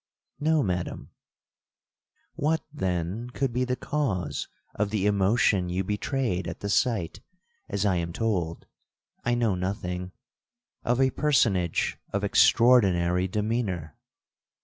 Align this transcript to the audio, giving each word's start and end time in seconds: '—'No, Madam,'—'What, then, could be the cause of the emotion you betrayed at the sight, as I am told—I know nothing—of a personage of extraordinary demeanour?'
'—'No, 0.39 0.63
Madam,'—'What, 2.33 2.63
then, 2.73 3.29
could 3.35 3.53
be 3.53 3.65
the 3.65 3.75
cause 3.75 4.47
of 4.73 4.89
the 4.89 5.05
emotion 5.05 5.69
you 5.69 5.83
betrayed 5.83 6.47
at 6.47 6.61
the 6.61 6.69
sight, 6.69 7.19
as 7.69 7.85
I 7.85 7.97
am 7.97 8.11
told—I 8.11 9.35
know 9.35 9.53
nothing—of 9.53 10.99
a 10.99 11.11
personage 11.11 11.99
of 12.11 12.23
extraordinary 12.23 13.27
demeanour?' 13.27 13.95